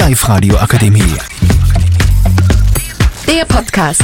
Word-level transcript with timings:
Live-Radio 0.00 0.56
Akademie. 0.56 1.14
Der 3.28 3.44
Podcast. 3.44 4.02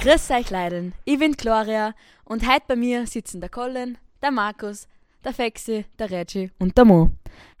Grüß 0.00 0.30
euch 0.32 0.50
Leideln, 0.50 0.92
ich 1.04 1.20
bin 1.20 1.34
Gloria 1.34 1.94
und 2.24 2.44
heute 2.48 2.64
bei 2.66 2.74
mir 2.74 3.06
sitzen 3.06 3.40
der 3.40 3.48
Colin, 3.48 3.96
der 4.20 4.32
Markus, 4.32 4.88
der 5.22 5.34
Fexi, 5.34 5.84
der 6.00 6.10
Reggie 6.10 6.50
und 6.58 6.76
der 6.76 6.84
Mo. 6.84 7.12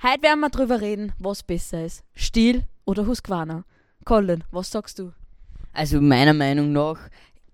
Heute 0.02 0.22
werden 0.22 0.40
wir 0.40 0.50
drüber 0.50 0.80
reden, 0.80 1.12
was 1.20 1.44
besser 1.44 1.84
ist, 1.84 2.02
Stiel 2.16 2.64
oder 2.84 3.06
Husqvarna. 3.06 3.62
Colin, 4.04 4.42
was 4.50 4.72
sagst 4.72 4.98
du? 4.98 5.12
Also 5.72 6.00
meiner 6.00 6.34
Meinung 6.34 6.72
nach 6.72 6.98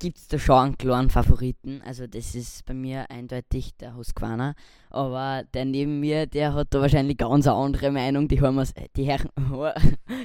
gibt 0.04 0.18
es 0.18 0.28
da 0.28 0.38
schon 0.38 0.58
einen 0.58 0.76
klaren 0.76 1.08
Favoriten. 1.08 1.80
Also 1.82 2.06
das 2.06 2.34
ist 2.34 2.66
bei 2.66 2.74
mir 2.74 3.10
eindeutig 3.10 3.74
der 3.76 3.96
Husqvarna. 3.96 4.54
Aber 4.90 5.44
der 5.54 5.64
neben 5.64 5.98
mir, 5.98 6.26
der 6.26 6.52
hat 6.52 6.74
da 6.74 6.82
wahrscheinlich 6.82 7.16
ganz 7.16 7.46
eine 7.46 7.56
andere 7.56 7.90
Meinung. 7.90 8.28
Die 8.28 8.38
hören 8.38 8.54
wir's, 8.54 8.74
die 8.96 9.10
hören, 9.10 9.30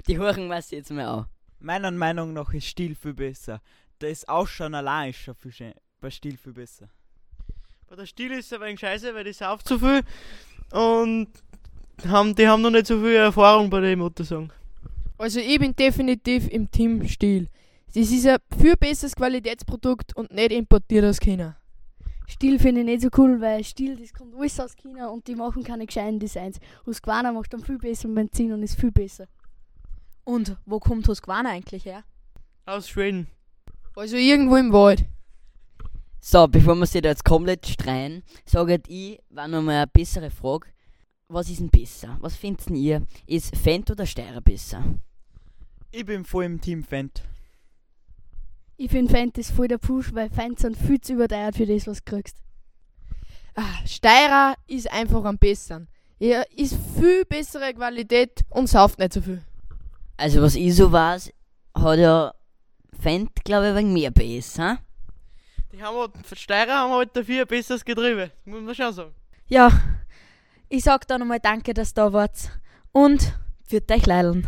die 0.08 0.18
hören 0.18 0.52
jetzt 0.70 0.92
mal 0.92 1.06
an. 1.06 1.26
Meiner 1.62 1.92
Meinung 1.92 2.34
nach 2.34 2.54
ist 2.54 2.66
Stil 2.66 2.94
viel 2.94 3.14
besser. 3.14 3.62
Das 4.00 4.28
Ausschauen 4.28 4.76
allein 4.76 5.12
ist 5.12 5.20
schon 5.20 5.36
viel 5.36 5.54
schön, 5.54 5.74
bei 6.02 6.10
Stil 6.10 6.36
viel 6.36 6.52
besser. 6.52 6.90
Bei 7.88 7.96
der 7.96 8.06
Stil 8.06 8.32
ist 8.32 8.48
es 8.48 8.54
ein 8.54 8.60
wenig 8.60 8.82
scheiße, 8.82 9.16
weil 9.16 9.24
die 9.24 9.32
sauft 9.32 9.66
zu 9.66 9.80
viel 9.80 10.02
und 10.72 11.30
haben, 12.06 12.36
die 12.36 12.50
haben 12.50 12.62
noch 12.62 12.70
nicht 12.70 12.88
so 12.88 13.00
viel 13.00 13.16
Erfahrung 13.16 13.70
bei 13.70 13.80
dem 13.80 14.00
Motorsong. 14.00 14.52
Also 15.18 15.40
ich 15.40 15.58
bin 15.58 15.74
definitiv 15.74 16.50
im 16.50 16.70
Team 16.70 17.08
Stil. 17.08 17.48
Das 17.94 18.12
ist 18.12 18.28
ein 18.28 18.38
viel 18.60 18.76
besseres 18.78 19.16
Qualitätsprodukt 19.16 20.16
und 20.16 20.32
nicht 20.32 20.52
importiert 20.52 21.06
aus 21.06 21.20
China. 21.20 21.58
Stil 22.28 22.60
finde 22.60 22.82
ich 22.82 22.86
nicht 22.86 23.02
so 23.02 23.10
cool, 23.18 23.42
weil 23.42 23.64
Stil, 23.64 23.96
das 23.96 24.14
kommt 24.14 24.36
alles 24.36 24.60
aus 24.60 24.76
China 24.76 25.08
und 25.08 25.28
die 25.28 25.34
machen 25.34 25.64
keine 25.64 25.88
gescheiten 25.88 26.20
Designs. 26.20 26.60
Husqvarna 26.86 27.32
macht 27.32 27.52
dann 27.54 27.62
viel 27.62 27.80
besser 27.80 28.08
Benzin 28.08 28.54
und 28.54 28.62
ist 28.62 28.80
viel 28.80 28.92
besser. 28.92 29.26
Und 30.24 30.56
wo 30.66 30.80
kommt 30.80 31.08
Husqvarna 31.08 31.50
eigentlich 31.50 31.86
her? 31.86 32.04
Aus 32.68 32.88
Schweden. 32.88 33.28
Also 33.96 34.16
irgendwo 34.18 34.58
im 34.58 34.72
Wald. 34.72 35.06
So, 36.22 36.48
bevor 36.48 36.76
wir 36.76 36.86
sich 36.86 37.02
da 37.02 37.10
jetzt 37.10 37.26
komplett 37.26 37.66
streiten, 37.66 38.22
sage 38.46 38.82
ich, 38.88 39.20
war 39.30 39.48
noch 39.48 39.64
mal 39.64 39.78
eine 39.78 39.88
bessere 39.88 40.30
Frage. 40.30 40.68
Was 41.30 41.50
ist 41.50 41.62
denn 41.62 41.70
besser? 41.70 42.18
Was 42.22 42.36
findet 42.36 42.70
ihr? 42.70 43.08
Ist 43.26 43.56
Fendt 43.58 43.90
oder 43.90 44.06
Steirer 44.06 44.42
besser? 44.42 44.84
Ich 45.92 46.06
bin 46.06 46.24
voll 46.24 46.44
im 46.44 46.62
Team 46.62 46.84
Fendt. 46.84 47.24
Ich 48.82 48.92
finde 48.92 49.12
Fendt 49.12 49.38
ist 49.38 49.52
voll 49.52 49.68
der 49.68 49.78
Push, 49.78 50.14
weil 50.14 50.30
Fendt 50.30 50.60
sind 50.60 50.78
viel 50.78 51.02
zu 51.02 51.12
überteuert 51.12 51.58
für 51.58 51.66
das, 51.66 51.86
was 51.86 52.02
du 52.02 52.12
kriegst. 52.16 52.38
Ah, 53.54 53.86
Steirer 53.86 54.56
ist 54.68 54.90
einfach 54.90 55.26
am 55.26 55.38
besseren. 55.38 55.90
Er 56.18 56.50
ist 56.58 56.78
viel 56.98 57.26
bessere 57.26 57.74
Qualität 57.74 58.46
und 58.48 58.68
sauft 58.68 58.98
nicht 58.98 59.12
so 59.12 59.22
viel. 59.22 59.42
Also 60.16 60.42
was 60.42 60.56
ich 60.56 60.74
so 60.74 60.94
weiß, 60.94 61.34
hat 61.76 62.00
ja 62.00 62.34
Fendt, 62.98 63.44
glaube 63.44 63.68
ich, 63.68 63.76
wenig 63.76 63.92
mehr 63.92 64.12
Bass, 64.12 64.58
ha? 64.58 64.78
Die 65.74 65.84
haben 65.84 65.98
halt, 65.98 66.12
für 66.26 66.38
Steirer 66.38 66.76
haben 66.76 66.94
halt 66.94 67.14
dafür 67.14 67.42
ein 67.42 67.48
besseres 67.48 67.84
Getriebe. 67.84 68.32
Muss 68.46 68.62
man 68.62 68.74
schon 68.74 68.94
sagen. 68.94 69.14
Ja, 69.48 69.72
ich 70.70 70.86
sag 70.86 71.06
da 71.06 71.18
nochmal 71.18 71.42
danke, 71.42 71.74
dass 71.74 71.92
ihr 71.92 71.96
da 71.96 72.14
wart. 72.14 72.50
Und 72.94 73.34
für 73.68 73.82
euch 73.92 74.06
Leideln. 74.06 74.48